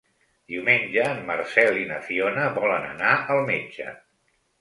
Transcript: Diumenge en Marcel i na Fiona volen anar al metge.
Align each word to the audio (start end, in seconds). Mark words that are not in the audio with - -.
Diumenge 0.51 1.03
en 1.09 1.19
Marcel 1.27 1.77
i 1.81 1.85
na 1.91 1.99
Fiona 2.07 2.47
volen 2.55 2.87
anar 2.95 3.13
al 3.35 3.43
metge. 3.51 3.93